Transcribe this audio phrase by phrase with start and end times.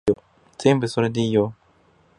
[0.57, 1.53] 全部それでいいよ